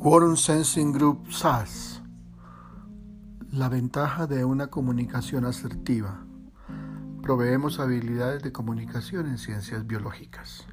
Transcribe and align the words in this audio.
Quorum 0.00 0.36
Sensing 0.36 0.92
Group 0.92 1.32
SAS. 1.32 2.00
La 3.50 3.68
ventaja 3.68 4.28
de 4.28 4.44
una 4.44 4.68
comunicación 4.68 5.44
asertiva. 5.44 6.24
Proveemos 7.20 7.80
habilidades 7.80 8.44
de 8.44 8.52
comunicación 8.52 9.26
en 9.26 9.38
ciencias 9.38 9.88
biológicas. 9.88 10.68